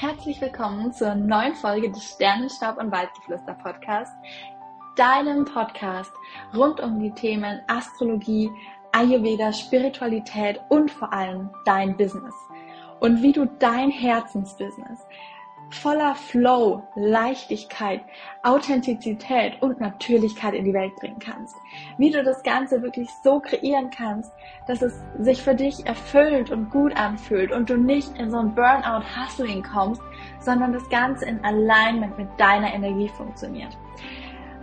Herzlich 0.00 0.40
willkommen 0.40 0.92
zur 0.92 1.16
neuen 1.16 1.56
Folge 1.56 1.90
des 1.90 2.10
Sternenstaub 2.10 2.78
und 2.78 2.92
Waldgeflüster 2.92 3.54
Podcast, 3.54 4.12
deinem 4.94 5.44
Podcast 5.44 6.12
rund 6.54 6.78
um 6.78 7.00
die 7.00 7.10
Themen 7.10 7.60
Astrologie, 7.66 8.48
Ayurveda, 8.92 9.52
Spiritualität 9.52 10.60
und 10.68 10.92
vor 10.92 11.12
allem 11.12 11.50
dein 11.64 11.96
Business. 11.96 12.32
Und 13.00 13.24
wie 13.24 13.32
du 13.32 13.46
dein 13.58 13.90
Herzensbusiness 13.90 15.04
voller 15.70 16.14
Flow, 16.14 16.82
Leichtigkeit, 16.94 18.00
Authentizität 18.42 19.60
und 19.60 19.80
Natürlichkeit 19.80 20.54
in 20.54 20.64
die 20.64 20.72
Welt 20.72 20.94
bringen 20.96 21.18
kannst. 21.18 21.56
Wie 21.98 22.10
du 22.10 22.22
das 22.22 22.42
Ganze 22.42 22.82
wirklich 22.82 23.08
so 23.22 23.40
kreieren 23.40 23.90
kannst, 23.90 24.32
dass 24.66 24.82
es 24.82 25.00
sich 25.18 25.42
für 25.42 25.54
dich 25.54 25.86
erfüllt 25.86 26.50
und 26.50 26.70
gut 26.70 26.96
anfühlt 26.96 27.52
und 27.52 27.68
du 27.68 27.76
nicht 27.76 28.16
in 28.18 28.30
so 28.30 28.38
ein 28.38 28.54
Burnout-Hustling 28.54 29.62
kommst, 29.62 30.02
sondern 30.40 30.72
das 30.72 30.88
Ganze 30.88 31.26
in 31.26 31.44
Alignment 31.44 32.16
mit 32.16 32.28
deiner 32.38 32.72
Energie 32.72 33.08
funktioniert. 33.08 33.76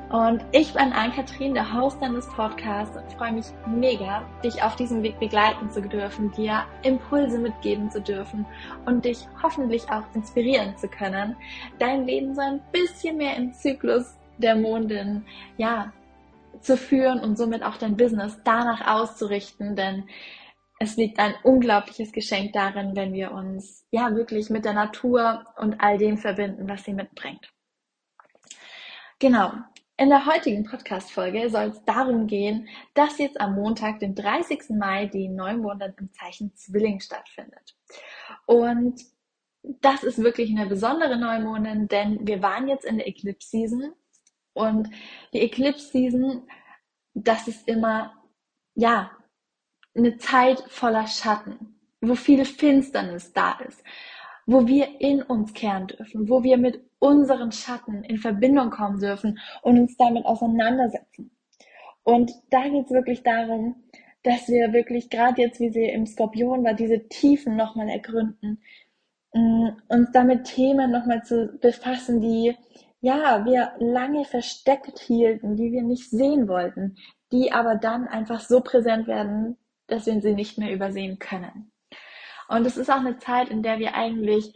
Und 0.10 0.46
ich 0.52 0.72
bin 0.74 0.94
Ann-Kathrin, 0.94 1.56
der 1.56 1.74
Host 1.74 2.00
deines 2.00 2.28
Podcasts 2.30 2.96
und 2.96 3.12
freue 3.14 3.34
mich 3.34 3.46
mega, 3.66 4.24
dich 4.44 4.62
auf 4.62 4.76
diesem 4.76 5.02
Weg 5.02 5.20
begleiten 5.20 5.70
zu 5.72 5.82
dürfen, 5.82 6.32
dir 6.32 6.64
Impulse 6.84 7.40
mitgeben 7.40 7.90
zu 7.90 8.02
dürfen 8.02 8.46
und 8.86 9.04
dich 9.04 9.28
hoffentlich 9.42 9.90
auch 9.90 10.04
inspirieren 10.14 10.78
zu 10.78 10.88
können, 10.88 11.36
dein 11.80 12.06
Leben 12.06 12.36
so 12.36 12.42
ein 12.42 12.62
bisschen 12.72 13.18
mehr 13.18 13.36
im 13.36 13.52
Zyklus 13.54 14.16
der 14.38 14.56
Mondin, 14.56 15.26
ja, 15.58 15.92
zu 16.62 16.78
führen 16.78 17.20
und 17.20 17.38
somit 17.38 17.64
auch 17.64 17.78
dein 17.78 17.98
Business 17.98 18.40
danach 18.44 18.88
auszurichten, 18.88 19.76
denn 19.76 20.08
es 20.80 20.98
liegt 20.98 21.20
ein 21.20 21.34
unglaubliches 21.44 22.12
Geschenk 22.12 22.54
darin, 22.54 22.96
wenn 22.96 23.14
wir 23.14 23.32
uns 23.32 23.86
ja 23.92 24.14
wirklich 24.16 24.50
mit 24.50 24.66
der 24.66 24.74
Natur 24.74 25.46
und 25.58 25.82
all 25.82 25.98
dem 25.98 26.18
verbinden, 26.18 26.70
was 26.70 26.84
sie 26.84 26.94
mitbringt. 26.94 27.52
Genau. 29.20 29.54
In 29.98 30.10
der 30.10 30.26
heutigen 30.26 30.66
Podcast-Folge 30.66 31.50
soll 31.50 31.68
es 31.70 31.86
darum 31.86 32.28
gehen, 32.28 32.68
dass 32.96 33.18
jetzt 33.18 33.40
am 33.40 33.56
Montag, 33.56 34.00
den 34.00 34.14
30. 34.14 34.72
Mai, 34.72 35.06
die 35.06 35.30
Neumondin 35.30 35.94
im 35.98 36.12
Zeichen 36.12 36.54
Zwilling 36.54 37.00
stattfindet. 37.00 37.78
Und 38.46 39.02
das 39.64 40.04
ist 40.04 40.22
wirklich 40.22 40.50
eine 40.50 40.68
besondere 40.68 41.18
Neumondin, 41.18 41.88
denn 41.88 42.28
wir 42.28 42.42
waren 42.42 42.68
jetzt 42.68 42.84
in 42.84 42.98
der 42.98 43.08
Eclipse 43.08 43.50
Season 43.50 43.94
und 44.52 44.90
die 45.32 45.40
Eclipse 45.40 45.88
Season, 45.88 46.46
das 47.14 47.48
ist 47.48 47.66
immer, 47.66 48.14
ja, 48.74 49.12
eine 49.96 50.18
Zeit 50.18 50.60
voller 50.68 51.08
Schatten, 51.08 51.80
wo 52.02 52.16
viel 52.16 52.44
Finsternis 52.44 53.32
da 53.32 53.60
ist, 53.60 53.82
wo 54.46 54.68
wir 54.68 55.02
in 55.02 55.22
uns 55.22 55.54
kehren 55.54 55.88
dürfen, 55.88 56.30
wo 56.30 56.44
wir 56.44 56.58
mit 56.58 56.80
unseren 57.00 57.52
Schatten 57.52 58.04
in 58.04 58.18
Verbindung 58.18 58.70
kommen 58.70 59.00
dürfen 59.00 59.40
und 59.62 59.80
uns 59.80 59.98
damit 59.98 60.26
auseinandersetzen. 60.26 61.32
Und 62.04 62.32
da 62.52 62.68
geht 62.68 62.86
es 62.86 62.92
wirklich 62.92 63.24
darum, 63.24 63.76
dass 64.24 64.48
wir 64.48 64.74
wirklich, 64.74 65.10
gerade 65.10 65.42
jetzt, 65.42 65.60
wie 65.60 65.70
sie 65.72 65.86
im 65.86 66.06
Skorpion 66.06 66.64
war, 66.64 66.74
diese 66.74 67.08
Tiefen 67.08 67.56
nochmal 67.56 67.90
ergründen, 67.90 68.62
mm, 69.34 69.70
uns 69.88 70.12
damit 70.12 70.46
Themen 70.46 70.92
nochmal 70.92 71.24
zu 71.24 71.58
befassen, 71.62 72.22
die 72.22 72.56
ja, 73.02 73.46
wir 73.46 73.74
lange 73.78 74.26
versteckt 74.26 74.98
hielten, 74.98 75.56
die 75.56 75.72
wir 75.72 75.84
nicht 75.84 76.10
sehen 76.10 76.48
wollten, 76.48 76.98
die 77.32 77.52
aber 77.52 77.76
dann 77.76 78.08
einfach 78.08 78.40
so 78.40 78.62
präsent 78.62 79.06
werden, 79.06 79.58
dass 79.86 80.08
wir 80.08 80.20
sie 80.22 80.34
nicht 80.34 80.58
mehr 80.58 80.74
übersehen 80.74 81.20
können. 81.20 81.72
Und 82.48 82.66
es 82.66 82.78
ist 82.78 82.90
auch 82.90 82.98
eine 83.00 83.18
Zeit, 83.18 83.50
in 83.50 83.64
der 83.64 83.80
wir 83.80 83.96
eigentlich 83.96 84.54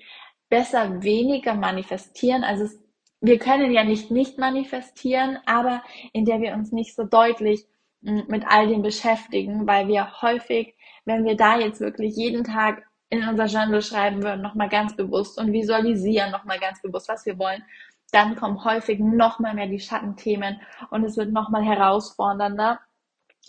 besser 0.50 1.04
weniger 1.04 1.54
manifestieren. 1.54 2.44
Also 2.44 2.66
es, 2.66 2.80
wir 3.22 3.40
können 3.40 3.72
ja 3.72 3.84
nicht 3.84 4.12
nicht 4.12 4.38
manifestieren, 4.38 5.40
aber 5.45 5.84
in 6.14 6.26
der 6.26 6.42
wir 6.42 6.54
uns 6.54 6.72
nicht 6.72 6.95
so 6.95 7.04
deutlich 7.04 7.66
hm, 8.04 8.26
mit 8.27 8.45
all 8.48 8.67
dem 8.67 8.82
beschäftigen, 8.82 9.67
weil 9.67 9.88
wir 9.88 10.22
häufig, 10.22 10.76
wenn 11.05 11.26
wir 11.26 11.36
da 11.36 11.60
jetzt 11.60 11.82
wirklich 11.82 12.16
jeden 12.16 12.44
Tag 12.44 12.83
in 13.10 13.27
unser 13.27 13.45
Journal 13.45 13.82
schreiben 13.82 14.23
würden, 14.23 14.42
nochmal 14.42 14.70
ganz 14.70 14.95
bewusst 14.95 15.39
und 15.39 15.52
visualisieren 15.52 16.32
nochmal 16.32 16.60
ganz 16.60 16.82
bewusst, 16.82 17.10
was 17.10 17.26
wir 17.26 17.38
wollen, 17.39 17.64
dann 18.11 18.36
kommen 18.36 18.64
häufig 18.64 19.00
nochmal 19.00 19.54
mehr 19.54 19.67
die 19.67 19.80
Schattenthemen 19.80 20.61
und 20.89 21.04
es 21.04 21.17
wird 21.17 21.32
nochmal 21.32 21.64
herausfordernder. 21.64 22.80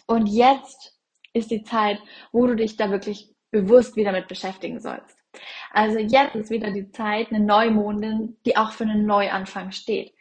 Und 0.07 0.27
jetzt 0.27 0.99
ist 1.33 1.51
die 1.51 1.63
Zeit, 1.63 1.99
wo 2.33 2.47
du 2.47 2.57
dich 2.57 2.77
da 2.77 2.91
wirklich 2.91 3.30
bewusst 3.51 3.97
wieder 3.97 4.13
mit 4.13 4.29
beschäftigen 4.29 4.81
sollst. 4.81 5.19
Also 5.73 5.99
jetzt 5.99 6.35
ist 6.35 6.51
wieder 6.51 6.73
die 6.73 6.91
Zeit, 6.91 7.31
eine 7.31 7.45
Neumondin, 7.45 8.37
die 8.45 8.57
auch 8.57 8.73
für 8.73 8.85
einen 8.85 9.07
Neuanfang 9.07 9.73
steht, 9.73 10.13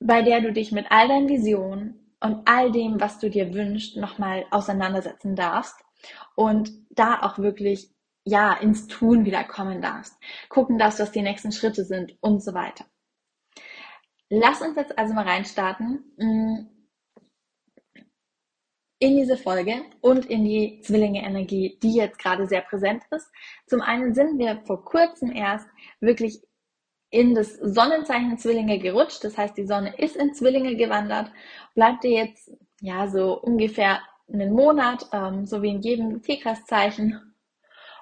bei 0.00 0.22
der 0.22 0.40
du 0.40 0.52
dich 0.52 0.72
mit 0.72 0.86
all 0.90 1.08
deinen 1.08 1.28
Visionen 1.28 2.16
und 2.20 2.48
all 2.48 2.72
dem, 2.72 3.00
was 3.00 3.18
du 3.18 3.28
dir 3.28 3.52
wünschst, 3.52 3.96
nochmal 3.96 4.46
auseinandersetzen 4.50 5.36
darfst 5.36 5.76
und 6.34 6.70
da 6.90 7.20
auch 7.20 7.38
wirklich 7.38 7.90
ja 8.24 8.54
ins 8.54 8.86
Tun 8.86 9.24
wieder 9.24 9.44
kommen 9.44 9.82
darfst, 9.82 10.16
gucken 10.48 10.78
darfst, 10.78 11.00
was 11.00 11.12
die 11.12 11.22
nächsten 11.22 11.52
Schritte 11.52 11.84
sind 11.84 12.16
und 12.20 12.42
so 12.42 12.54
weiter. 12.54 12.84
Lass 14.28 14.62
uns 14.62 14.76
jetzt 14.76 14.96
also 14.98 15.12
mal 15.12 15.26
reinstarten. 15.26 16.70
In 19.02 19.16
diese 19.16 19.36
Folge 19.36 19.82
und 20.00 20.26
in 20.26 20.44
die 20.44 20.78
Zwillinge-Energie, 20.80 21.76
die 21.82 21.96
jetzt 21.96 22.20
gerade 22.20 22.46
sehr 22.46 22.60
präsent 22.60 23.02
ist. 23.10 23.32
Zum 23.66 23.80
einen 23.80 24.14
sind 24.14 24.38
wir 24.38 24.62
vor 24.64 24.84
kurzem 24.84 25.32
erst 25.32 25.66
wirklich 25.98 26.40
in 27.10 27.34
das 27.34 27.56
Sonnenzeichen 27.56 28.38
Zwillinge 28.38 28.78
gerutscht. 28.78 29.24
Das 29.24 29.36
heißt, 29.36 29.56
die 29.56 29.66
Sonne 29.66 29.98
ist 29.98 30.14
in 30.14 30.34
Zwillinge 30.34 30.76
gewandert, 30.76 31.32
bleibt 31.74 32.04
ihr 32.04 32.12
jetzt 32.12 32.52
ja 32.80 33.08
so 33.08 33.40
ungefähr 33.40 33.98
einen 34.32 34.52
Monat, 34.52 35.08
ähm, 35.12 35.46
so 35.46 35.62
wie 35.62 35.70
in 35.70 35.80
jedem 35.80 36.22
Tierkreiszeichen. 36.22 37.34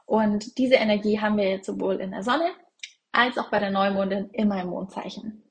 Und 0.04 0.58
diese 0.58 0.74
Energie 0.74 1.18
haben 1.18 1.38
wir 1.38 1.48
jetzt 1.48 1.64
sowohl 1.64 1.94
in 1.94 2.10
der 2.10 2.24
Sonne 2.24 2.50
als 3.10 3.38
auch 3.38 3.48
bei 3.48 3.58
der 3.58 3.70
Neumondin 3.70 4.28
immer 4.34 4.60
im 4.60 4.68
Mondzeichen. 4.68 5.44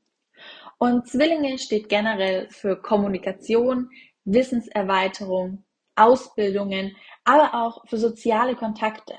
Und 0.77 1.07
Zwillinge 1.07 1.57
steht 1.57 1.89
generell 1.89 2.47
für 2.51 2.79
Kommunikation, 2.79 3.89
Wissenserweiterung, 4.33 5.63
Ausbildungen, 5.95 6.95
aber 7.23 7.53
auch 7.53 7.87
für 7.87 7.97
soziale 7.97 8.55
Kontakte. 8.55 9.17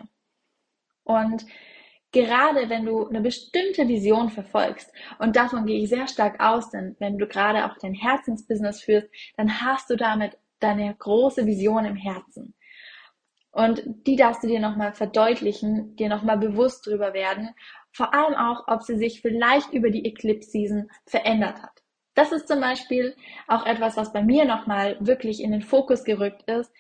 Und 1.05 1.45
gerade 2.13 2.69
wenn 2.69 2.85
du 2.85 3.07
eine 3.09 3.21
bestimmte 3.21 3.87
Vision 3.89 4.31
verfolgst, 4.31 4.93
und 5.19 5.37
davon 5.37 5.67
gehe 5.67 5.83
ich 5.83 5.89
sehr 5.89 6.09
stark 6.09 6.41
aus, 6.41 6.71
denn 6.71 6.97
wenn 6.99 7.19
du 7.19 7.27
gerade 7.27 7.67
auch 7.67 7.77
dein 7.79 7.95
Herzensbusiness 7.95 8.83
führst, 8.83 9.09
dann 9.37 9.61
hast 9.61 9.91
du 9.91 9.97
damit 9.97 10.39
deine 10.61 10.95
große 10.95 11.47
Vision 11.47 11.85
im 11.85 11.97
Herzen. 11.97 12.55
Und 13.53 13.83
die 14.07 14.17
darfst 14.17 14.45
du 14.45 14.47
dir 14.47 14.61
nochmal 14.61 14.93
verdeutlichen, 14.93 15.97
dir 15.97 16.09
nochmal 16.09 16.39
bewusst 16.39 16.87
drüber 16.87 17.13
werden, 17.15 17.51
vor 17.93 18.15
allem 18.15 18.35
auch, 18.35 18.69
ob 18.69 18.83
sie 18.83 18.97
sich 18.97 19.21
vielleicht 19.21 19.73
über 19.73 19.91
die 19.91 20.05
Eclipse 20.05 20.51
Season 20.51 20.89
verändert 21.07 21.61
hat. 21.61 21.80
Das 22.15 22.33
ist 22.33 22.49
zum 22.49 22.61
Beispiel 22.61 23.15
auch 23.47 23.67
etwas, 23.67 23.97
was 23.97 24.13
bei 24.13 24.23
mir 24.23 24.45
nochmal 24.45 24.97
wirklich 25.01 25.43
in 25.43 25.53
den 25.53 25.63
Fokus 25.63 26.05
gerückt 26.05 26.43
ist, 26.51 26.73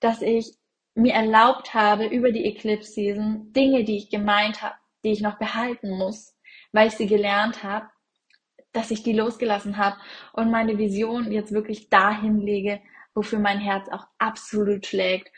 dass 0.00 0.22
ich 0.22 0.56
mir 0.94 1.14
erlaubt 1.14 1.74
habe, 1.74 2.06
über 2.06 2.32
die 2.32 2.44
Eclipse 2.44 2.92
Season 2.92 3.52
Dinge, 3.52 3.84
die 3.84 3.96
ich 3.96 4.10
gemeint 4.10 4.62
habe, 4.62 4.74
die 5.04 5.12
ich 5.12 5.20
noch 5.20 5.38
behalten 5.38 5.90
muss, 5.96 6.36
weil 6.72 6.88
ich 6.88 6.94
sie 6.94 7.06
gelernt 7.06 7.62
habe, 7.62 7.86
dass 8.72 8.90
ich 8.90 9.02
die 9.02 9.12
losgelassen 9.12 9.76
habe 9.76 9.96
und 10.32 10.50
meine 10.50 10.78
Vision 10.78 11.32
jetzt 11.32 11.52
wirklich 11.52 11.88
dahin 11.90 12.40
lege, 12.40 12.80
wofür 13.14 13.38
mein 13.38 13.58
Herz 13.58 13.88
auch 13.88 14.06
absolut 14.18 14.86
schlägt. 14.86 15.30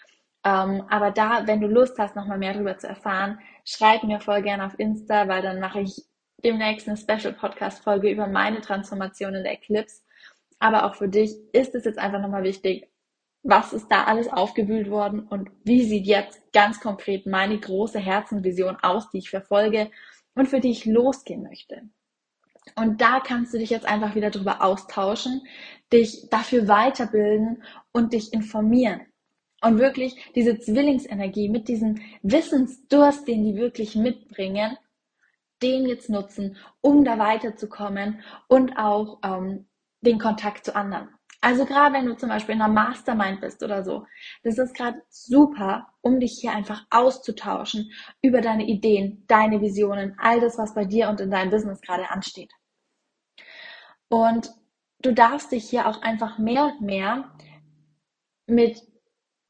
Ähm, 0.44 0.84
aber 0.91 1.10
da, 1.10 1.47
wenn 1.47 1.60
du 1.60 1.69
Lust 1.69 1.98
hast, 1.98 2.16
nochmal 2.16 2.38
mehr 2.38 2.52
darüber 2.52 2.76
zu 2.76 2.88
erfahren, 2.88 3.38
schreib 3.64 4.02
mir 4.02 4.20
voll 4.20 4.42
gerne 4.42 4.66
auf 4.66 4.78
Insta, 4.78 5.28
weil 5.28 5.42
dann 5.42 5.60
mache 5.60 5.81
ich 5.81 6.05
demnächst 6.44 6.88
eine 6.88 6.96
Special-Podcast-Folge 6.96 8.10
über 8.10 8.26
meine 8.26 8.60
Transformation 8.60 9.34
in 9.34 9.44
der 9.44 9.52
Eclipse. 9.52 10.02
Aber 10.58 10.84
auch 10.84 10.94
für 10.94 11.08
dich 11.08 11.34
ist 11.52 11.74
es 11.74 11.84
jetzt 11.84 11.98
einfach 11.98 12.20
nochmal 12.20 12.44
wichtig, 12.44 12.88
was 13.42 13.72
ist 13.72 13.88
da 13.88 14.04
alles 14.04 14.28
aufgewühlt 14.28 14.88
worden 14.90 15.26
und 15.26 15.50
wie 15.64 15.82
sieht 15.84 16.06
jetzt 16.06 16.52
ganz 16.52 16.80
konkret 16.80 17.26
meine 17.26 17.58
große 17.58 17.98
Herzenvision 17.98 18.76
aus, 18.82 19.10
die 19.10 19.18
ich 19.18 19.30
verfolge 19.30 19.90
und 20.34 20.46
für 20.46 20.60
die 20.60 20.70
ich 20.70 20.84
losgehen 20.84 21.42
möchte. 21.42 21.82
Und 22.76 23.00
da 23.00 23.20
kannst 23.20 23.52
du 23.52 23.58
dich 23.58 23.70
jetzt 23.70 23.86
einfach 23.86 24.14
wieder 24.14 24.30
drüber 24.30 24.62
austauschen, 24.62 25.42
dich 25.92 26.28
dafür 26.30 26.68
weiterbilden 26.68 27.64
und 27.92 28.12
dich 28.12 28.32
informieren. 28.32 29.00
Und 29.60 29.78
wirklich 29.78 30.16
diese 30.34 30.58
Zwillingsenergie 30.58 31.48
mit 31.48 31.68
diesem 31.68 32.00
Wissensdurst, 32.22 33.26
den 33.26 33.44
die 33.44 33.56
wirklich 33.56 33.96
mitbringen, 33.96 34.76
den 35.62 35.87
jetzt 35.87 36.11
nutzen, 36.11 36.56
um 36.81 37.05
da 37.05 37.19
weiterzukommen 37.19 38.23
und 38.49 38.76
auch 38.76 39.20
ähm, 39.25 39.67
den 40.00 40.19
Kontakt 40.19 40.64
zu 40.64 40.75
anderen. 40.75 41.09
Also 41.41 41.64
gerade 41.64 41.94
wenn 41.94 42.06
du 42.06 42.17
zum 42.17 42.29
Beispiel 42.29 42.55
in 42.55 42.62
einer 42.62 42.73
Mastermind 42.73 43.41
bist 43.41 43.64
oder 43.64 43.82
so, 43.82 44.06
das 44.44 44.59
ist 44.59 44.76
gerade 44.76 45.03
super, 45.09 45.88
um 46.00 46.20
dich 46.20 46.38
hier 46.41 46.53
einfach 46.53 46.87
auszutauschen 46.91 47.91
über 48.23 48.41
deine 48.41 48.64
Ideen, 48.64 49.25
deine 49.26 49.61
Visionen, 49.61 50.17
all 50.19 50.41
das, 50.41 50.56
was 50.56 50.75
bei 50.75 50.85
dir 50.85 51.09
und 51.09 51.20
in 51.20 51.32
deinem 51.32 51.50
Business 51.50 51.81
gerade 51.81 52.11
ansteht. 52.11 52.53
Und 54.09 54.53
du 55.00 55.12
darfst 55.12 55.50
dich 55.50 55.69
hier 55.69 55.88
auch 55.88 56.03
einfach 56.03 56.38
mehr 56.38 56.67
und 56.67 56.81
mehr 56.81 57.32
mit 58.47 58.81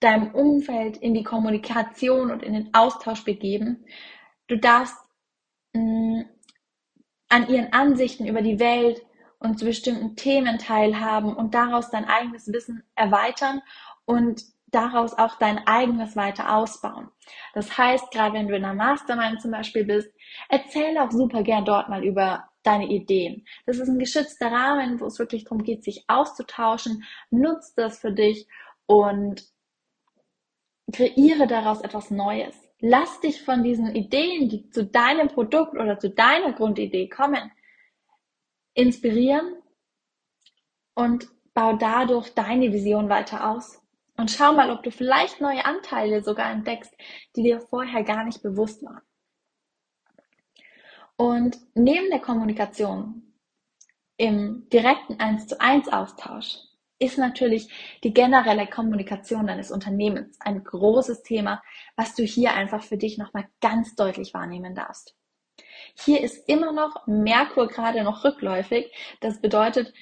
deinem 0.00 0.34
Umfeld 0.34 0.96
in 0.96 1.12
die 1.12 1.24
Kommunikation 1.24 2.30
und 2.30 2.42
in 2.42 2.54
den 2.54 2.74
Austausch 2.74 3.24
begeben. 3.24 3.84
Du 4.48 4.56
darfst 4.56 4.96
mh, 5.74 5.82
mm, 5.82 6.24
an 7.28 7.48
ihren 7.48 7.72
Ansichten 7.72 8.26
über 8.26 8.42
die 8.42 8.60
Welt 8.60 9.02
und 9.38 9.58
zu 9.58 9.64
bestimmten 9.64 10.16
Themen 10.16 10.58
teilhaben 10.58 11.34
und 11.34 11.54
daraus 11.54 11.90
dein 11.90 12.04
eigenes 12.04 12.52
Wissen 12.52 12.82
erweitern 12.94 13.62
und 14.04 14.44
daraus 14.72 15.16
auch 15.16 15.38
dein 15.38 15.66
eigenes 15.66 16.16
weiter 16.16 16.54
ausbauen. 16.56 17.08
Das 17.54 17.76
heißt, 17.76 18.10
gerade 18.10 18.34
wenn 18.34 18.48
du 18.48 18.56
in 18.56 18.64
einer 18.64 18.74
Mastermind 18.74 19.40
zum 19.40 19.50
Beispiel 19.50 19.84
bist, 19.84 20.10
erzähl 20.48 20.96
auch 20.98 21.10
super 21.10 21.42
gern 21.42 21.64
dort 21.64 21.88
mal 21.88 22.04
über 22.04 22.48
deine 22.62 22.86
Ideen. 22.86 23.44
Das 23.66 23.78
ist 23.78 23.88
ein 23.88 23.98
geschützter 23.98 24.50
Rahmen, 24.50 25.00
wo 25.00 25.06
es 25.06 25.18
wirklich 25.18 25.44
darum 25.44 25.62
geht, 25.62 25.84
sich 25.84 26.04
auszutauschen. 26.08 27.04
Nutz 27.30 27.74
das 27.74 27.98
für 27.98 28.12
dich 28.12 28.46
und 28.86 29.44
kreiere 30.92 31.46
daraus 31.46 31.80
etwas 31.80 32.10
Neues. 32.10 32.56
Lass 32.84 33.20
dich 33.20 33.42
von 33.42 33.62
diesen 33.62 33.94
Ideen, 33.94 34.48
die 34.48 34.68
zu 34.70 34.84
deinem 34.84 35.28
Produkt 35.28 35.74
oder 35.74 36.00
zu 36.00 36.10
deiner 36.10 36.52
Grundidee 36.52 37.08
kommen, 37.08 37.52
inspirieren 38.74 39.54
und 40.94 41.28
bau 41.54 41.74
dadurch 41.74 42.34
deine 42.34 42.72
Vision 42.72 43.08
weiter 43.08 43.48
aus. 43.48 43.80
Und 44.16 44.32
schau 44.32 44.52
mal, 44.52 44.72
ob 44.72 44.82
du 44.82 44.90
vielleicht 44.90 45.40
neue 45.40 45.64
Anteile 45.64 46.24
sogar 46.24 46.50
entdeckst, 46.50 46.92
die 47.36 47.44
dir 47.44 47.60
vorher 47.60 48.02
gar 48.02 48.24
nicht 48.24 48.42
bewusst 48.42 48.82
waren. 48.82 49.02
Und 51.14 51.58
neben 51.74 52.10
der 52.10 52.18
Kommunikation 52.18 53.32
im 54.16 54.68
direkten 54.70 55.20
1 55.20 55.46
zu 55.46 55.60
1 55.60 55.86
Austausch 55.88 56.58
ist 57.02 57.18
natürlich 57.18 57.68
die 58.04 58.14
generelle 58.14 58.66
Kommunikation 58.66 59.48
deines 59.48 59.70
Unternehmens 59.70 60.38
ein 60.40 60.62
großes 60.62 61.22
Thema, 61.22 61.62
was 61.96 62.14
du 62.14 62.22
hier 62.22 62.54
einfach 62.54 62.82
für 62.82 62.96
dich 62.96 63.18
nochmal 63.18 63.48
ganz 63.60 63.96
deutlich 63.96 64.32
wahrnehmen 64.34 64.74
darfst. 64.74 65.16
Hier 65.94 66.22
ist 66.22 66.48
immer 66.48 66.72
noch 66.72 67.06
Merkur 67.06 67.66
gerade 67.66 68.02
noch 68.04 68.24
rückläufig. 68.24 68.92
Das 69.20 69.40
bedeutet, 69.40 69.92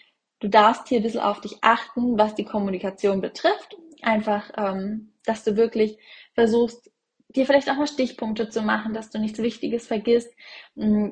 du 0.41 0.49
darfst 0.49 0.89
hier 0.89 1.01
ein 1.01 1.03
bisschen 1.03 1.21
auf 1.21 1.41
dich 1.41 1.59
achten, 1.63 2.19
was 2.19 2.35
die 2.35 2.45
Kommunikation 2.45 3.21
betrifft. 3.21 3.77
Einfach, 4.03 4.51
ähm, 4.57 5.13
dass 5.25 5.43
du 5.43 5.57
wirklich 5.57 5.99
versuchst, 6.35 6.91
dir 7.29 7.47
vielleicht 7.47 7.71
auch 7.71 7.77
mal 7.77 7.87
Stichpunkte 7.87 8.51
zu 8.51 8.63
machen, 8.63 8.93
dass 8.93 9.11
du 9.11 9.19
nichts 9.19 9.39
Wichtiges 9.39 9.87
vergisst 9.87 10.33
mm, 10.75 11.09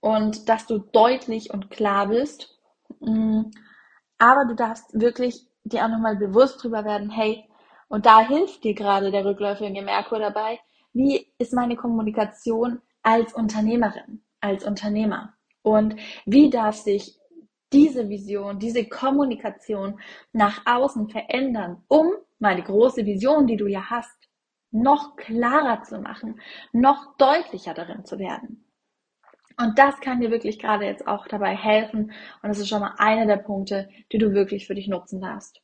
und 0.00 0.48
dass 0.48 0.66
du 0.66 0.78
deutlich 0.78 1.50
und 1.50 1.70
klar 1.70 2.08
bist. 2.08 2.58
Mm, 3.00 3.50
aber 4.18 4.44
du 4.46 4.54
darfst 4.54 4.98
wirklich 4.98 5.46
dir 5.64 5.84
auch 5.84 5.88
nochmal 5.88 6.16
bewusst 6.16 6.62
drüber 6.62 6.84
werden, 6.84 7.10
hey, 7.10 7.48
und 7.88 8.06
da 8.06 8.20
hilft 8.20 8.64
dir 8.64 8.74
gerade 8.74 9.10
der 9.10 9.24
rückläufige 9.24 9.82
Merkur 9.82 10.18
dabei, 10.18 10.60
wie 10.92 11.26
ist 11.38 11.52
meine 11.52 11.76
Kommunikation 11.76 12.80
als 13.02 13.32
Unternehmerin, 13.32 14.22
als 14.40 14.64
Unternehmer? 14.64 15.34
Und 15.62 15.96
wie 16.24 16.50
darf 16.50 16.76
sich 16.76 17.18
diese 17.72 18.08
Vision, 18.08 18.58
diese 18.58 18.88
Kommunikation 18.88 20.00
nach 20.32 20.62
außen 20.64 21.08
verändern, 21.08 21.82
um 21.88 22.12
meine 22.38 22.62
große 22.62 23.04
Vision, 23.04 23.46
die 23.46 23.56
du 23.56 23.66
ja 23.66 23.90
hast, 23.90 24.28
noch 24.70 25.16
klarer 25.16 25.82
zu 25.82 25.98
machen, 26.00 26.40
noch 26.72 27.16
deutlicher 27.16 27.74
darin 27.74 28.04
zu 28.04 28.18
werden. 28.18 28.65
Und 29.58 29.78
das 29.78 30.00
kann 30.00 30.20
dir 30.20 30.30
wirklich 30.30 30.58
gerade 30.58 30.84
jetzt 30.84 31.06
auch 31.08 31.26
dabei 31.28 31.56
helfen. 31.56 32.12
Und 32.42 32.48
das 32.48 32.58
ist 32.58 32.68
schon 32.68 32.80
mal 32.80 32.94
einer 32.98 33.26
der 33.26 33.38
Punkte, 33.38 33.88
die 34.12 34.18
du 34.18 34.32
wirklich 34.32 34.66
für 34.66 34.74
dich 34.74 34.88
nutzen 34.88 35.20
darfst. 35.20 35.62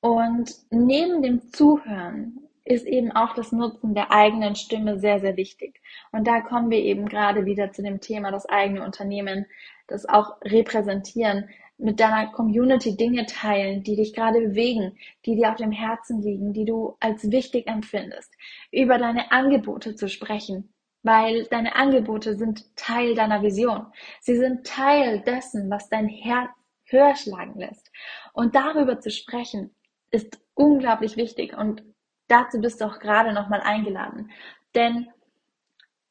Und 0.00 0.54
neben 0.70 1.22
dem 1.22 1.50
Zuhören 1.50 2.38
ist 2.64 2.86
eben 2.86 3.12
auch 3.12 3.34
das 3.34 3.52
Nutzen 3.52 3.94
der 3.94 4.12
eigenen 4.12 4.54
Stimme 4.54 4.98
sehr, 4.98 5.20
sehr 5.20 5.36
wichtig. 5.36 5.80
Und 6.12 6.26
da 6.26 6.40
kommen 6.40 6.70
wir 6.70 6.78
eben 6.78 7.08
gerade 7.08 7.44
wieder 7.46 7.72
zu 7.72 7.82
dem 7.82 8.00
Thema, 8.00 8.30
das 8.30 8.46
eigene 8.48 8.84
Unternehmen, 8.84 9.46
das 9.86 10.06
auch 10.06 10.36
repräsentieren, 10.42 11.48
mit 11.78 12.00
deiner 12.00 12.32
Community 12.32 12.96
Dinge 12.96 13.26
teilen, 13.26 13.82
die 13.82 13.96
dich 13.96 14.14
gerade 14.14 14.40
bewegen, 14.40 14.96
die 15.26 15.36
dir 15.36 15.50
auf 15.50 15.56
dem 15.56 15.72
Herzen 15.72 16.22
liegen, 16.22 16.52
die 16.52 16.64
du 16.64 16.96
als 17.00 17.30
wichtig 17.30 17.66
empfindest, 17.66 18.32
über 18.72 18.98
deine 18.98 19.30
Angebote 19.30 19.94
zu 19.94 20.08
sprechen, 20.08 20.72
weil 21.06 21.44
deine 21.44 21.76
Angebote 21.76 22.36
sind 22.36 22.76
Teil 22.76 23.14
deiner 23.14 23.40
Vision. 23.42 23.86
Sie 24.20 24.36
sind 24.36 24.66
Teil 24.66 25.20
dessen, 25.20 25.70
was 25.70 25.88
dein 25.88 26.08
Herz 26.08 26.50
höher 26.86 27.14
schlagen 27.14 27.58
lässt. 27.58 27.92
Und 28.32 28.56
darüber 28.56 28.98
zu 28.98 29.10
sprechen, 29.10 29.74
ist 30.10 30.40
unglaublich 30.54 31.16
wichtig 31.16 31.56
und 31.56 31.84
dazu 32.26 32.60
bist 32.60 32.80
du 32.80 32.86
auch 32.86 32.98
gerade 32.98 33.32
nochmal 33.32 33.60
eingeladen. 33.60 34.30
Denn 34.74 35.06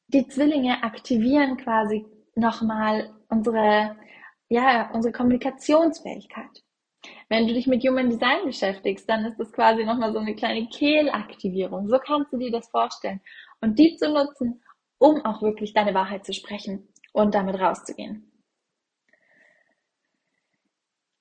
die 0.07 0.27
Zwillinge 0.27 0.83
aktivieren 0.83 1.57
quasi 1.57 2.05
nochmal 2.35 3.13
unsere, 3.29 3.97
ja, 4.47 4.89
unsere 4.93 5.11
Kommunikationsfähigkeit. 5.11 6.63
Wenn 7.27 7.47
du 7.47 7.53
dich 7.53 7.67
mit 7.67 7.83
Human 7.83 8.09
Design 8.09 8.45
beschäftigst, 8.45 9.09
dann 9.09 9.25
ist 9.25 9.39
das 9.39 9.51
quasi 9.51 9.83
nochmal 9.83 10.13
so 10.13 10.19
eine 10.19 10.35
kleine 10.35 10.67
Kehlaktivierung. 10.67 11.87
So 11.87 11.99
kannst 11.99 12.31
du 12.31 12.37
dir 12.37 12.51
das 12.51 12.69
vorstellen. 12.69 13.21
Und 13.61 13.77
die 13.77 13.95
zu 13.97 14.09
nutzen, 14.11 14.61
um 14.97 15.23
auch 15.25 15.41
wirklich 15.41 15.73
deine 15.73 15.93
Wahrheit 15.93 16.25
zu 16.25 16.33
sprechen 16.33 16.87
und 17.13 17.35
damit 17.35 17.59
rauszugehen. 17.59 18.31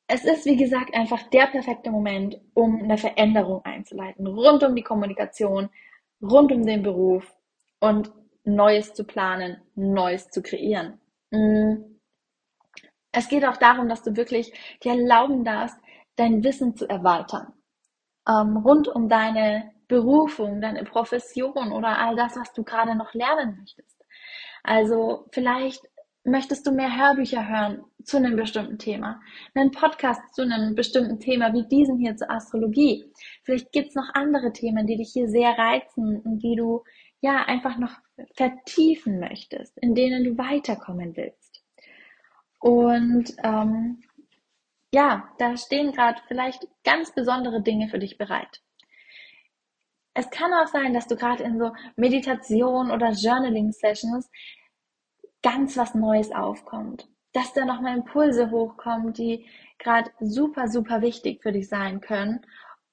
Es 0.06 0.24
ist, 0.24 0.44
wie 0.44 0.56
gesagt, 0.56 0.94
einfach 0.94 1.22
der 1.30 1.46
perfekte 1.46 1.90
Moment, 1.90 2.38
um 2.52 2.82
eine 2.82 2.98
Veränderung 2.98 3.64
einzuleiten, 3.64 4.26
rund 4.26 4.62
um 4.62 4.74
die 4.76 4.82
Kommunikation, 4.82 5.70
rund 6.22 6.52
um 6.52 6.64
den 6.64 6.82
Beruf 6.82 7.34
und 7.80 8.12
Neues 8.44 8.92
zu 8.92 9.04
planen, 9.04 9.62
Neues 9.74 10.28
zu 10.28 10.42
kreieren. 10.42 11.00
Mm. 11.30 11.76
Es 13.12 13.28
geht 13.28 13.44
auch 13.44 13.56
darum, 13.56 13.88
dass 13.88 14.02
du 14.02 14.16
wirklich 14.16 14.52
dir 14.82 14.92
erlauben 14.92 15.44
darfst, 15.44 15.78
dein 16.16 16.44
Wissen 16.44 16.76
zu 16.76 16.88
erweitern. 16.88 17.52
Ähm, 18.28 18.58
rund 18.58 18.88
um 18.88 19.08
deine 19.08 19.73
Berufung, 19.88 20.60
deine 20.60 20.84
Profession 20.84 21.72
oder 21.72 21.98
all 21.98 22.16
das, 22.16 22.36
was 22.36 22.52
du 22.52 22.64
gerade 22.64 22.94
noch 22.94 23.14
lernen 23.14 23.58
möchtest. 23.60 24.04
Also 24.62 25.26
vielleicht 25.32 25.82
möchtest 26.24 26.66
du 26.66 26.72
mehr 26.72 26.96
Hörbücher 26.96 27.46
hören 27.48 27.84
zu 28.02 28.16
einem 28.16 28.36
bestimmten 28.36 28.78
Thema, 28.78 29.20
einen 29.54 29.70
Podcast 29.70 30.34
zu 30.34 30.42
einem 30.42 30.74
bestimmten 30.74 31.20
Thema 31.20 31.52
wie 31.52 31.66
diesen 31.68 31.98
hier 31.98 32.16
zur 32.16 32.30
Astrologie. 32.30 33.04
Vielleicht 33.42 33.72
gibt's 33.72 33.94
noch 33.94 34.08
andere 34.14 34.52
Themen, 34.52 34.86
die 34.86 34.96
dich 34.96 35.12
hier 35.12 35.28
sehr 35.28 35.50
reizen 35.50 36.20
und 36.20 36.42
die 36.42 36.56
du 36.56 36.82
ja 37.20 37.44
einfach 37.44 37.78
noch 37.78 37.92
vertiefen 38.34 39.20
möchtest, 39.20 39.78
in 39.78 39.94
denen 39.94 40.24
du 40.24 40.38
weiterkommen 40.38 41.16
willst. 41.16 41.62
Und 42.58 43.34
ähm, 43.42 44.02
ja, 44.94 45.28
da 45.38 45.56
stehen 45.56 45.92
gerade 45.92 46.20
vielleicht 46.28 46.66
ganz 46.84 47.14
besondere 47.14 47.62
Dinge 47.62 47.88
für 47.88 47.98
dich 47.98 48.16
bereit. 48.16 48.62
Es 50.14 50.30
kann 50.30 50.54
auch 50.54 50.68
sein, 50.68 50.94
dass 50.94 51.08
du 51.08 51.16
gerade 51.16 51.42
in 51.42 51.58
so 51.58 51.72
Meditation 51.96 52.90
oder 52.90 53.10
Journaling 53.10 53.72
Sessions 53.72 54.30
ganz 55.42 55.76
was 55.76 55.94
Neues 55.94 56.32
aufkommt. 56.32 57.08
Dass 57.32 57.52
da 57.52 57.64
nochmal 57.64 57.96
Impulse 57.96 58.50
hochkommen, 58.50 59.12
die 59.12 59.46
gerade 59.78 60.10
super, 60.20 60.68
super 60.68 61.02
wichtig 61.02 61.42
für 61.42 61.50
dich 61.50 61.68
sein 61.68 62.00
können. 62.00 62.46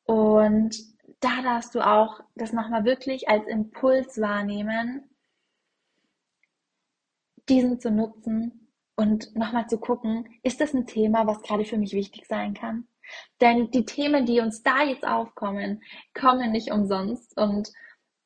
Und 0.03 0.75
da 1.19 1.41
darfst 1.43 1.75
du 1.75 1.81
auch 1.81 2.21
das 2.35 2.51
nochmal 2.53 2.83
wirklich 2.85 3.29
als 3.29 3.45
Impuls 3.47 4.19
wahrnehmen, 4.19 5.07
diesen 7.47 7.79
zu 7.79 7.91
nutzen 7.91 8.73
und 8.95 9.35
nochmal 9.35 9.67
zu 9.67 9.77
gucken, 9.79 10.27
ist 10.41 10.59
das 10.59 10.73
ein 10.73 10.87
Thema, 10.87 11.27
was 11.27 11.41
gerade 11.41 11.65
für 11.65 11.77
mich 11.77 11.93
wichtig 11.93 12.25
sein 12.27 12.53
kann? 12.55 12.87
Denn 13.39 13.71
die 13.71 13.85
Themen, 13.85 14.25
die 14.25 14.39
uns 14.39 14.63
da 14.63 14.83
jetzt 14.83 15.05
aufkommen, 15.05 15.81
kommen 16.13 16.51
nicht 16.51 16.71
umsonst 16.71 17.37
und 17.37 17.71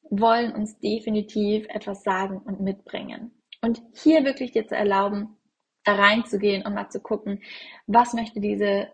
wollen 0.10 0.54
uns 0.54 0.80
definitiv 0.80 1.66
etwas 1.70 2.04
sagen 2.04 2.40
und 2.40 2.62
mitbringen. 2.62 3.32
Und 3.62 3.82
hier 3.96 4.24
wirklich 4.24 4.52
dir 4.52 4.68
zu 4.68 4.76
erlauben, 4.76 5.38
da 5.84 5.96
reinzugehen 5.96 6.66
und 6.66 6.74
mal 6.74 6.90
zu 6.90 7.00
gucken, 7.00 7.42
was 7.88 8.14
möchte 8.14 8.40
diese, 8.40 8.92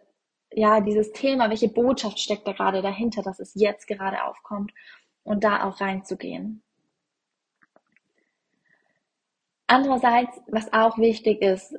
ja, 0.52 0.82
dieses 0.82 1.12
Thema, 1.12 1.50
welche 1.50 1.70
Botschaft 1.70 2.20
steckt 2.20 2.48
da 2.48 2.54
gerade 2.54 2.82
dahinter, 2.82 3.24
dass 3.24 3.40
es 3.40 3.54
jetzt 3.56 3.88
gerade 3.88 4.24
aufkommt 4.24 4.72
und 5.24 5.44
da 5.44 5.64
auch 5.68 5.82
reinzugehen. 5.82 6.64
Andererseits, 9.68 10.42
was 10.48 10.72
auch 10.74 10.98
wichtig 10.98 11.42
ist, 11.42 11.78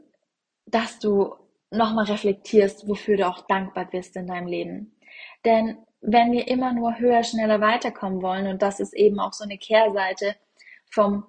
dass 0.67 0.99
du 0.99 1.35
nochmal 1.73 2.05
reflektierst, 2.05 2.89
wofür 2.89 3.17
du 3.17 3.27
auch 3.27 3.47
dankbar 3.47 3.87
bist 3.91 4.17
in 4.17 4.27
deinem 4.27 4.47
Leben. 4.47 4.97
Denn 5.45 5.79
wenn 6.01 6.33
wir 6.33 6.49
immer 6.49 6.73
nur 6.73 6.99
höher, 6.99 7.23
schneller 7.23 7.61
weiterkommen 7.61 8.23
wollen, 8.23 8.47
und 8.47 8.63
das 8.63 8.81
ist 8.81 8.95
eben 8.95 9.21
auch 9.21 9.33
so 9.33 9.45
eine 9.45 9.59
Kehrseite 9.59 10.37
vom 10.91 11.25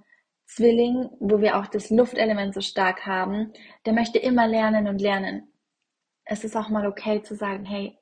Zwilling, 0.46 1.10
wo 1.20 1.40
wir 1.40 1.58
auch 1.58 1.68
das 1.68 1.90
Luftelement 1.90 2.54
so 2.54 2.62
stark 2.62 3.06
haben, 3.06 3.54
der 3.86 3.94
möchte 3.94 4.20
immer 4.20 4.48
lernen 4.48 4.88
und 4.88 5.00
lernen. 5.00 5.48
Es 6.26 6.44
ist 6.44 6.56
auch 6.56 6.70
mal 6.70 6.88
okay 6.88 7.22
zu 7.22 7.36
sagen, 7.36 7.66
hey, 7.66 7.98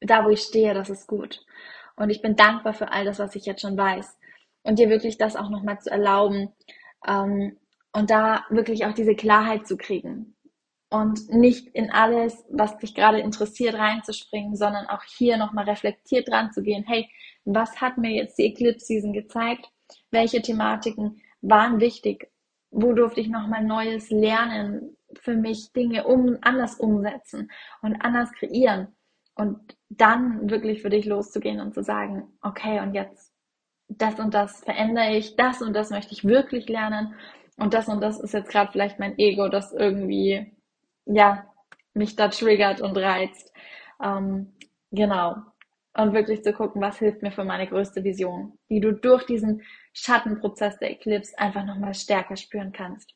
da 0.00 0.24
wo 0.24 0.30
ich 0.30 0.42
stehe, 0.42 0.74
das 0.74 0.90
ist 0.90 1.06
gut. 1.06 1.44
Und 1.96 2.10
ich 2.10 2.22
bin 2.22 2.36
dankbar 2.36 2.72
für 2.72 2.90
all 2.92 3.04
das, 3.04 3.18
was 3.18 3.36
ich 3.36 3.44
jetzt 3.46 3.60
schon 3.60 3.76
weiß. 3.76 4.18
Und 4.62 4.78
dir 4.78 4.88
wirklich 4.88 5.18
das 5.18 5.36
auch 5.36 5.50
nochmal 5.50 5.78
zu 5.80 5.90
erlauben 5.90 6.52
ähm, 7.06 7.58
und 7.92 8.10
da 8.10 8.44
wirklich 8.50 8.86
auch 8.86 8.92
diese 8.92 9.14
Klarheit 9.14 9.66
zu 9.66 9.76
kriegen 9.76 10.36
und 10.90 11.28
nicht 11.30 11.68
in 11.68 11.90
alles, 11.90 12.44
was 12.50 12.76
dich 12.78 12.94
gerade 12.94 13.20
interessiert, 13.20 13.74
reinzuspringen, 13.74 14.56
sondern 14.56 14.86
auch 14.86 15.02
hier 15.04 15.36
nochmal 15.36 15.64
reflektiert 15.64 16.28
dran 16.28 16.52
zu 16.52 16.62
gehen. 16.62 16.84
Hey, 16.84 17.08
was 17.44 17.80
hat 17.80 17.96
mir 17.96 18.10
jetzt 18.10 18.38
die 18.38 18.46
Eclipse 18.46 18.86
Season 18.86 19.12
gezeigt? 19.12 19.70
Welche 20.10 20.42
Thematiken 20.42 21.22
waren 21.40 21.80
wichtig? 21.80 22.30
Wo 22.70 22.92
durfte 22.92 23.20
ich 23.20 23.28
nochmal 23.28 23.64
Neues 23.64 24.10
lernen? 24.10 24.96
Für 25.20 25.36
mich 25.36 25.72
Dinge 25.72 26.06
um, 26.06 26.38
anders 26.40 26.74
umsetzen 26.74 27.50
und 27.82 27.96
anders 28.00 28.32
kreieren. 28.32 28.88
Und 29.36 29.76
dann 29.88 30.50
wirklich 30.50 30.82
für 30.82 30.90
dich 30.90 31.06
loszugehen 31.06 31.60
und 31.60 31.72
zu 31.72 31.82
sagen, 31.82 32.28
okay, 32.42 32.80
und 32.80 32.94
jetzt 32.94 33.32
das 33.88 34.18
und 34.20 34.34
das 34.34 34.62
verändere 34.62 35.16
ich, 35.16 35.36
das 35.36 35.62
und 35.62 35.72
das 35.74 35.90
möchte 35.90 36.12
ich 36.12 36.24
wirklich 36.24 36.68
lernen. 36.68 37.14
Und 37.56 37.74
das 37.74 37.88
und 37.88 38.00
das 38.00 38.20
ist 38.20 38.34
jetzt 38.34 38.50
gerade 38.50 38.70
vielleicht 38.72 38.98
mein 38.98 39.18
Ego, 39.18 39.48
das 39.48 39.72
irgendwie 39.72 40.52
ja, 41.14 41.46
mich 41.94 42.16
da 42.16 42.28
triggert 42.28 42.80
und 42.80 42.96
reizt. 42.96 43.52
Ähm, 44.02 44.52
genau. 44.90 45.36
Und 45.92 46.12
wirklich 46.12 46.42
zu 46.44 46.52
gucken, 46.52 46.80
was 46.80 46.98
hilft 46.98 47.22
mir 47.22 47.32
für 47.32 47.44
meine 47.44 47.66
größte 47.66 48.04
Vision, 48.04 48.58
die 48.68 48.80
du 48.80 48.92
durch 48.92 49.26
diesen 49.26 49.62
Schattenprozess 49.92 50.78
der 50.78 50.92
Eclipse 50.92 51.36
einfach 51.36 51.64
nochmal 51.64 51.94
stärker 51.94 52.36
spüren 52.36 52.72
kannst. 52.72 53.12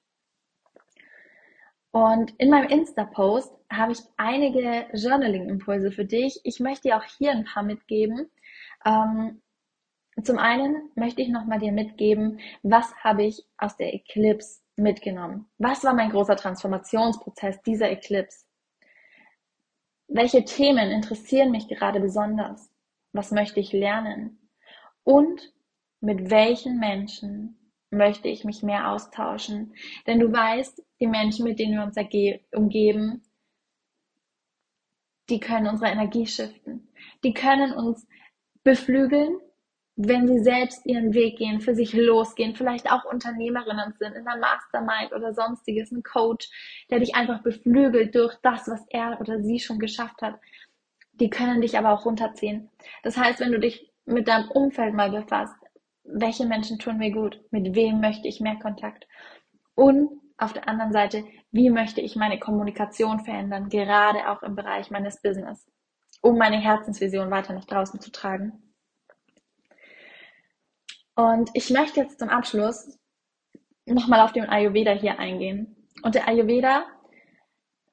Und 1.92 2.32
in 2.38 2.50
meinem 2.50 2.68
Insta-Post 2.68 3.54
habe 3.70 3.92
ich 3.92 4.00
einige 4.16 4.86
Journaling-Impulse 4.92 5.92
für 5.92 6.04
dich. 6.04 6.40
Ich 6.42 6.58
möchte 6.58 6.88
dir 6.88 6.96
auch 6.96 7.04
hier 7.04 7.30
ein 7.30 7.44
paar 7.44 7.62
mitgeben. 7.62 8.28
Ähm, 8.84 9.40
zum 10.24 10.38
einen 10.38 10.90
möchte 10.96 11.22
ich 11.22 11.28
nochmal 11.28 11.60
dir 11.60 11.70
mitgeben, 11.70 12.40
was 12.64 12.92
habe 12.96 13.22
ich 13.22 13.44
aus 13.58 13.76
der 13.76 13.94
Eclipse 13.94 14.63
mitgenommen? 14.76 15.46
Was 15.58 15.84
war 15.84 15.94
mein 15.94 16.10
großer 16.10 16.36
Transformationsprozess 16.36 17.62
dieser 17.62 17.90
Eclipse? 17.90 18.44
Welche 20.08 20.44
Themen 20.44 20.90
interessieren 20.90 21.50
mich 21.50 21.68
gerade 21.68 22.00
besonders? 22.00 22.70
Was 23.12 23.30
möchte 23.30 23.60
ich 23.60 23.72
lernen? 23.72 24.38
Und 25.02 25.52
mit 26.00 26.30
welchen 26.30 26.78
Menschen 26.78 27.58
möchte 27.90 28.28
ich 28.28 28.44
mich 28.44 28.62
mehr 28.62 28.90
austauschen? 28.90 29.74
Denn 30.06 30.20
du 30.20 30.32
weißt, 30.32 30.82
die 31.00 31.06
Menschen, 31.06 31.44
mit 31.44 31.58
denen 31.58 31.74
wir 31.74 31.84
uns 31.84 31.96
umgeben, 32.52 33.22
die 35.30 35.40
können 35.40 35.68
unsere 35.68 35.90
Energie 35.90 36.26
shiften. 36.26 36.88
Die 37.22 37.32
können 37.32 37.72
uns 37.72 38.06
beflügeln 38.62 39.38
wenn 39.96 40.26
sie 40.26 40.40
selbst 40.40 40.84
ihren 40.86 41.14
Weg 41.14 41.38
gehen, 41.38 41.60
für 41.60 41.74
sich 41.74 41.92
losgehen, 41.92 42.56
vielleicht 42.56 42.90
auch 42.90 43.04
Unternehmerinnen 43.04 43.94
sind, 43.98 44.14
in 44.14 44.24
der 44.24 44.38
Mastermind 44.38 45.12
oder 45.12 45.32
sonstiges, 45.32 45.92
ein 45.92 46.02
Coach, 46.02 46.48
der 46.90 46.98
dich 46.98 47.14
einfach 47.14 47.42
beflügelt 47.42 48.14
durch 48.14 48.34
das, 48.42 48.68
was 48.68 48.84
er 48.90 49.20
oder 49.20 49.40
sie 49.40 49.60
schon 49.60 49.78
geschafft 49.78 50.20
hat. 50.20 50.40
Die 51.12 51.30
können 51.30 51.60
dich 51.60 51.78
aber 51.78 51.92
auch 51.92 52.04
runterziehen. 52.04 52.70
Das 53.04 53.16
heißt, 53.16 53.38
wenn 53.38 53.52
du 53.52 53.60
dich 53.60 53.92
mit 54.04 54.26
deinem 54.26 54.50
Umfeld 54.50 54.94
mal 54.94 55.10
befasst, 55.10 55.54
welche 56.02 56.44
Menschen 56.44 56.78
tun 56.78 56.98
mir 56.98 57.12
gut? 57.12 57.40
Mit 57.50 57.74
wem 57.74 58.00
möchte 58.00 58.28
ich 58.28 58.40
mehr 58.40 58.58
Kontakt? 58.58 59.06
Und 59.74 60.20
auf 60.36 60.52
der 60.52 60.68
anderen 60.68 60.92
Seite, 60.92 61.24
wie 61.52 61.70
möchte 61.70 62.00
ich 62.00 62.16
meine 62.16 62.38
Kommunikation 62.40 63.20
verändern, 63.20 63.68
gerade 63.68 64.28
auch 64.28 64.42
im 64.42 64.56
Bereich 64.56 64.90
meines 64.90 65.22
Business, 65.22 65.66
um 66.20 66.36
meine 66.36 66.58
Herzensvision 66.58 67.30
weiter 67.30 67.54
nach 67.54 67.64
draußen 67.64 68.00
zu 68.00 68.10
tragen? 68.10 68.73
Und 71.16 71.50
ich 71.54 71.70
möchte 71.70 72.00
jetzt 72.00 72.18
zum 72.18 72.28
Abschluss 72.28 72.98
nochmal 73.86 74.20
auf 74.20 74.32
den 74.32 74.48
Ayurveda 74.48 74.92
hier 74.92 75.18
eingehen. 75.18 75.88
Und 76.02 76.14
der 76.14 76.28
Ayurveda 76.28 76.84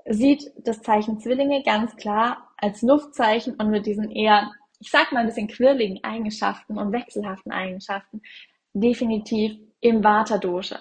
sieht 0.07 0.51
das 0.57 0.81
Zeichen 0.81 1.19
Zwillinge 1.19 1.63
ganz 1.63 1.95
klar 1.95 2.49
als 2.57 2.81
Luftzeichen 2.81 3.55
und 3.55 3.69
mit 3.69 3.85
diesen 3.85 4.09
eher, 4.09 4.51
ich 4.79 4.89
sag 4.89 5.11
mal, 5.11 5.19
ein 5.19 5.27
bisschen 5.27 5.47
quirligen 5.47 6.03
Eigenschaften 6.03 6.77
und 6.77 6.91
wechselhaften 6.91 7.51
Eigenschaften 7.51 8.21
definitiv 8.73 9.57
im 9.81 10.03
Vata-Dosha. 10.03 10.79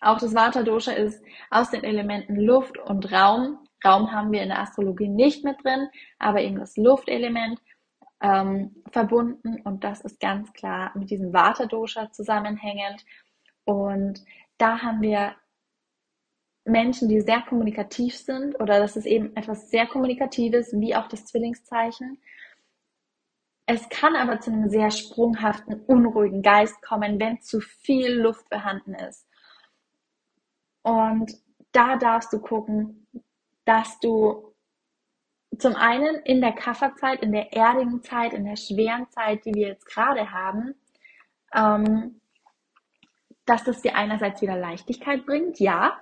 Auch 0.00 0.18
das 0.18 0.34
Vata-Dosha 0.34 0.92
ist 0.92 1.22
aus 1.50 1.70
den 1.70 1.84
Elementen 1.84 2.36
Luft 2.36 2.78
und 2.78 3.10
Raum. 3.12 3.58
Raum 3.84 4.12
haben 4.12 4.32
wir 4.32 4.42
in 4.42 4.48
der 4.48 4.60
Astrologie 4.60 5.08
nicht 5.08 5.44
mit 5.44 5.62
drin, 5.62 5.88
aber 6.18 6.40
eben 6.40 6.58
das 6.58 6.76
Luftelement 6.76 7.60
ähm, 8.20 8.82
verbunden 8.90 9.60
und 9.62 9.84
das 9.84 10.00
ist 10.00 10.20
ganz 10.20 10.52
klar 10.52 10.92
mit 10.94 11.10
diesem 11.10 11.32
Vata-Dosha 11.32 12.10
zusammenhängend. 12.12 13.04
Und 13.64 14.24
da 14.58 14.82
haben 14.82 15.02
wir 15.02 15.36
Menschen, 16.64 17.08
die 17.08 17.20
sehr 17.20 17.42
kommunikativ 17.42 18.16
sind 18.16 18.60
oder 18.60 18.78
das 18.78 18.96
ist 18.96 19.06
eben 19.06 19.34
etwas 19.36 19.70
sehr 19.70 19.86
Kommunikatives, 19.86 20.72
wie 20.72 20.94
auch 20.94 21.08
das 21.08 21.26
Zwillingszeichen. 21.26 22.18
Es 23.66 23.88
kann 23.90 24.16
aber 24.16 24.40
zu 24.40 24.50
einem 24.50 24.70
sehr 24.70 24.90
sprunghaften, 24.90 25.82
unruhigen 25.86 26.42
Geist 26.42 26.80
kommen, 26.82 27.20
wenn 27.20 27.40
zu 27.40 27.60
viel 27.60 28.12
Luft 28.12 28.48
vorhanden 28.48 28.94
ist. 28.94 29.26
Und 30.82 31.34
da 31.72 31.96
darfst 31.96 32.32
du 32.32 32.40
gucken, 32.40 33.06
dass 33.66 34.00
du 34.00 34.47
zum 35.58 35.74
einen 35.76 36.16
in 36.24 36.40
der 36.40 36.52
Kafferzeit, 36.52 37.22
in 37.22 37.32
der 37.32 37.52
erdigen 37.52 38.02
Zeit, 38.02 38.32
in 38.32 38.44
der 38.44 38.56
schweren 38.56 39.08
Zeit, 39.10 39.44
die 39.44 39.54
wir 39.54 39.68
jetzt 39.68 39.86
gerade 39.86 40.30
haben, 40.32 40.74
ähm, 41.54 42.20
dass 43.46 43.64
das 43.64 43.80
dir 43.80 43.94
einerseits 43.96 44.42
wieder 44.42 44.56
Leichtigkeit 44.56 45.24
bringt, 45.24 45.58
ja, 45.58 45.98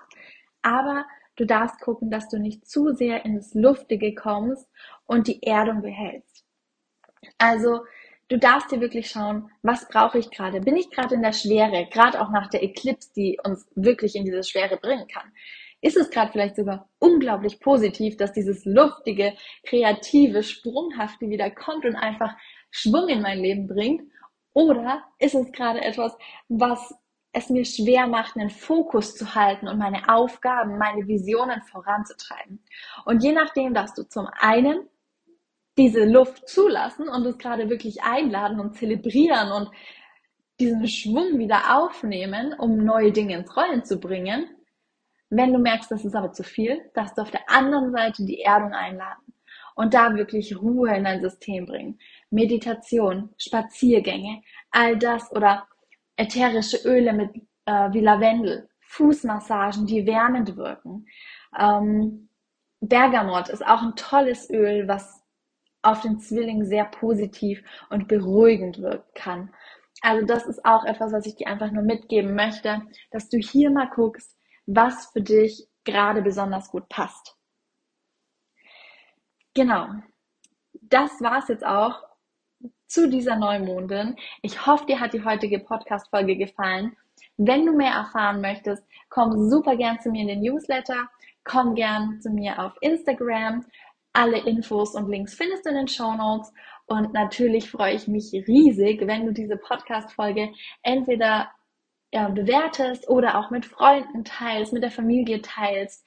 aber 0.63 1.07
du 1.37 1.47
darfst 1.47 1.81
gucken, 1.81 2.11
dass 2.11 2.29
du 2.29 2.39
nicht 2.39 2.69
zu 2.69 2.93
sehr 2.93 3.25
ins 3.25 3.55
Luftige 3.55 4.15
kommst 4.15 4.69
und 5.07 5.29
die 5.29 5.43
Erdung 5.43 5.83
behältst. 5.83 6.45
Also 7.39 7.85
du 8.29 8.39
darfst 8.39 8.73
dir 8.73 8.81
wirklich 8.81 9.09
schauen, 9.09 9.51
was 9.63 9.89
brauche 9.89 10.19
ich 10.19 10.31
gerade? 10.31 10.61
Bin 10.61 10.77
ich 10.77 10.91
gerade 10.91 11.15
in 11.15 11.23
der 11.23 11.33
Schwere, 11.33 11.87
gerade 11.91 12.21
auch 12.21 12.31
nach 12.31 12.49
der 12.49 12.63
Eclipse, 12.63 13.13
die 13.15 13.39
uns 13.45 13.67
wirklich 13.75 14.17
in 14.17 14.25
diese 14.25 14.43
Schwere 14.43 14.77
bringen 14.77 15.07
kann? 15.07 15.33
Ist 15.87 15.97
es 15.97 16.11
gerade 16.11 16.33
vielleicht 16.33 16.57
sogar 16.57 16.89
unglaublich 16.99 17.61
positiv, 17.61 18.17
dass 18.17 18.33
dieses 18.33 18.65
luftige, 18.65 19.35
kreative, 19.65 20.43
sprunghafte 20.43 21.29
wieder 21.29 21.49
kommt 21.49 21.85
und 21.85 21.95
einfach 21.95 22.35
Schwung 22.73 23.09
in 23.09 23.23
mein 23.23 23.39
Leben 23.39 23.69
bringt? 23.69 24.03
Oder 24.53 25.05
ist 25.21 25.37
es 25.37 25.53
gerade 25.53 25.81
etwas, 25.81 26.17
was 26.49 26.93
es 27.33 27.51
mir 27.51 27.65
schwer 27.65 28.09
macht, 28.09 28.37
einen 28.37 28.51
Fokus 28.51 29.15
zu 29.15 29.37
halten 29.37 29.69
und 29.69 29.79
meine 29.79 30.09
Aufgaben, 30.09 30.77
meine 30.77 31.07
Visionen 31.07 31.63
voranzutreiben? 31.63 32.65
Und 33.05 33.23
je 33.23 33.33
nachdem 33.33 33.73
darfst 33.73 33.97
du 33.97 34.03
zum 34.03 34.27
einen 34.41 34.89
diese 35.79 36.05
Luft 36.05 36.49
zulassen 36.49 37.09
und 37.09 37.25
es 37.27 37.39
gerade 37.39 37.71
wirklich 37.71 38.03
einladen 38.03 38.59
und 38.59 38.75
zelebrieren 38.75 39.53
und 39.53 39.71
diesen 40.59 40.89
Schwung 40.89 41.39
wieder 41.39 41.77
aufnehmen, 41.79 42.55
um 42.59 42.77
neue 42.77 43.13
Dinge 43.13 43.37
ins 43.37 43.57
Rollen 43.57 43.85
zu 43.85 44.01
bringen. 44.01 44.56
Wenn 45.29 45.53
du 45.53 45.59
merkst, 45.59 45.91
das 45.91 46.05
ist 46.05 46.15
aber 46.15 46.33
zu 46.33 46.45
viel, 46.45 46.91
darfst 46.95 47.19
du 47.19 47.23
auf 47.23 47.31
der 47.31 47.49
anderen 47.51 47.93
Seite 47.93 48.25
die 48.25 48.43
Erdung 48.43 48.73
einladen 48.73 49.35
und 49.75 49.95
da 49.95 50.15
wirklich 50.15 50.57
Ruhe 50.57 50.95
in 50.95 51.05
dein 51.05 51.21
System 51.21 51.67
bringen. 51.67 51.99
Meditation, 52.31 53.35
Spaziergänge, 53.39 54.43
all 54.71 54.97
das 54.97 55.31
oder 55.33 55.67
ätherische 56.17 56.79
Öle 56.89 57.13
mit 57.13 57.31
äh, 57.67 57.93
wie 57.93 58.01
Lavendel, 58.01 58.69
Fußmassagen, 58.81 59.87
die 59.87 60.07
wärmend 60.07 60.57
wirken. 60.57 61.07
Ähm, 61.59 62.29
Bergamot 62.81 63.49
ist 63.49 63.67
auch 63.67 63.83
ein 63.83 63.97
tolles 63.97 64.49
Öl, 64.51 64.87
was 64.89 65.23
auf 65.83 66.01
den 66.01 66.19
Zwilling 66.19 66.65
sehr 66.65 66.85
positiv 66.85 67.63
und 67.91 68.09
beruhigend 68.09 68.81
wirken 68.81 69.11
kann. 69.15 69.55
Also 70.03 70.27
das 70.27 70.47
ist 70.47 70.65
auch 70.65 70.85
etwas, 70.85 71.13
was 71.13 71.27
ich 71.27 71.37
dir 71.37 71.49
einfach 71.49 71.71
nur 71.71 71.83
mitgeben 71.83 72.35
möchte, 72.35 72.83
dass 73.11 73.29
du 73.29 73.39
hier 73.39 73.71
mal 73.71 73.89
guckst, 73.89 74.36
was 74.67 75.07
für 75.07 75.23
dich 75.23 75.69
gerade 75.85 76.23
besonders 76.23 76.71
gut 76.71 76.89
passt. 76.89 77.37
Genau. 79.55 79.89
Das 80.83 81.21
war's 81.21 81.49
jetzt 81.49 81.65
auch 81.65 82.03
zu 82.87 83.09
dieser 83.09 83.37
Neumondin. 83.37 84.17
Ich 84.43 84.67
hoffe, 84.67 84.87
dir 84.87 85.01
hat 85.01 85.13
die 85.13 85.25
heutige 85.25 85.59
Podcast-Folge 85.59 86.37
gefallen. 86.37 86.97
Wenn 87.37 87.67
du 87.67 87.73
mehr 87.73 87.93
erfahren 87.93 88.41
möchtest, 88.41 88.85
komm 89.09 89.49
super 89.49 89.77
gern 89.77 89.99
zu 90.01 90.11
mir 90.11 90.23
in 90.23 90.29
den 90.29 90.41
Newsletter, 90.41 91.09
komm 91.45 91.75
gern 91.75 92.21
zu 92.21 92.31
mir 92.31 92.63
auf 92.63 92.73
Instagram. 92.81 93.65
Alle 94.13 94.39
Infos 94.39 94.95
und 94.95 95.09
Links 95.09 95.35
findest 95.35 95.67
du 95.67 95.71
in 95.71 95.77
den 95.77 95.89
Show 95.89 96.13
Notes. 96.15 96.53
Und 96.87 97.13
natürlich 97.13 97.71
freue 97.71 97.95
ich 97.95 98.09
mich 98.09 98.33
riesig, 98.33 99.07
wenn 99.07 99.27
du 99.27 99.33
diese 99.33 99.57
Podcast-Folge 99.57 100.53
entweder 100.83 101.51
ja, 102.17 102.29
bewertest 102.31 103.11
oder 103.11 103.39
auch 103.39 103.51
mit 103.51 103.67
Freunden 103.67 104.25
teilst, 104.25 104.73
mit 104.73 104.83
der 104.83 104.91
Familie 104.91 105.43
teilst, 105.43 106.03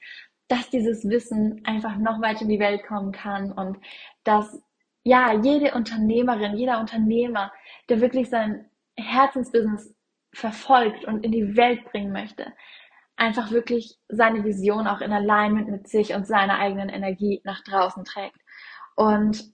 dass 0.48 0.68
dieses 0.68 1.08
Wissen 1.08 1.62
einfach 1.64 1.96
noch 1.98 2.20
weiter 2.20 2.42
in 2.42 2.48
die 2.48 2.58
Welt 2.58 2.84
kommen 2.84 3.12
kann 3.12 3.52
und 3.52 3.78
dass 4.24 4.60
ja 5.04 5.32
jede 5.40 5.72
Unternehmerin, 5.72 6.56
jeder 6.56 6.80
Unternehmer, 6.80 7.52
der 7.88 8.00
wirklich 8.00 8.28
sein 8.28 8.68
Herzensbusiness 8.96 9.94
verfolgt 10.32 11.04
und 11.04 11.24
in 11.24 11.30
die 11.30 11.56
Welt 11.56 11.84
bringen 11.84 12.10
möchte, 12.10 12.52
einfach 13.14 13.52
wirklich 13.52 13.96
seine 14.08 14.42
Vision 14.42 14.88
auch 14.88 15.02
in 15.02 15.12
Alignment 15.12 15.68
mit 15.68 15.88
sich 15.88 16.12
und 16.14 16.26
seiner 16.26 16.58
eigenen 16.58 16.88
Energie 16.88 17.40
nach 17.44 17.62
draußen 17.62 18.04
trägt. 18.04 18.40
Und 18.96 19.44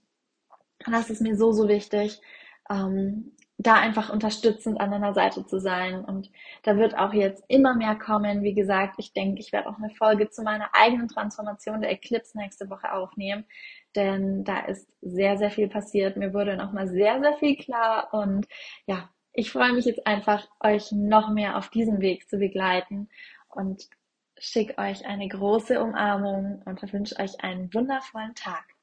das 0.79 1.11
ist 1.11 1.21
mir 1.21 1.35
so, 1.35 1.51
so 1.51 1.67
wichtig, 1.67 2.19
ähm, 2.67 3.35
da 3.57 3.73
einfach 3.73 4.11
unterstützend 4.11 4.79
an 4.79 4.91
deiner 4.91 5.13
Seite 5.13 5.45
zu 5.45 5.59
sein. 5.59 6.05
Und 6.05 6.31
da 6.63 6.77
wird 6.77 6.97
auch 6.97 7.13
jetzt 7.13 7.43
immer 7.47 7.75
mehr 7.75 7.95
kommen. 7.95 8.43
Wie 8.43 8.53
gesagt, 8.53 8.95
ich 8.99 9.13
denke, 9.13 9.39
ich 9.39 9.51
werde 9.51 9.69
auch 9.69 9.77
eine 9.77 9.89
Folge 9.89 10.29
zu 10.29 10.43
meiner 10.43 10.69
eigenen 10.73 11.07
Transformation 11.07 11.81
der 11.81 11.91
Eclipse 11.91 12.37
nächste 12.37 12.69
Woche 12.69 12.93
aufnehmen. 12.93 13.45
Denn 13.95 14.43
da 14.43 14.59
ist 14.59 14.87
sehr, 15.01 15.37
sehr 15.37 15.49
viel 15.49 15.69
passiert. 15.69 16.17
Mir 16.17 16.33
wurde 16.33 16.55
nochmal 16.55 16.87
sehr, 16.87 17.19
sehr 17.19 17.33
viel 17.33 17.55
klar. 17.57 18.13
Und 18.13 18.47
ja, 18.85 19.09
ich 19.33 19.51
freue 19.51 19.73
mich 19.73 19.85
jetzt 19.85 20.05
einfach, 20.05 20.47
euch 20.59 20.91
noch 20.91 21.29
mehr 21.29 21.57
auf 21.57 21.69
diesem 21.69 21.99
Weg 21.99 22.29
zu 22.29 22.37
begleiten 22.37 23.09
und 23.49 23.89
schicke 24.37 24.77
euch 24.77 25.05
eine 25.07 25.27
große 25.27 25.81
Umarmung 25.81 26.61
und 26.65 26.93
wünsche 26.93 27.17
euch 27.19 27.43
einen 27.43 27.73
wundervollen 27.73 28.35
Tag. 28.35 28.76